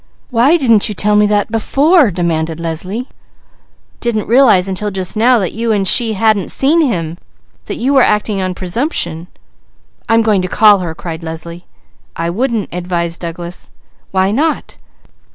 [0.31, 2.57] "Why didn't you tell me that before?" "Didn't
[4.27, 7.19] realize until just now that you and she hadn't seen him
[7.65, 9.27] that you were acting on presumption.
[10.09, 11.67] "I'm going to call her!" cried Leslie.
[12.15, 13.69] "I wouldn't!" advised Douglas.
[14.09, 14.75] "Why not?"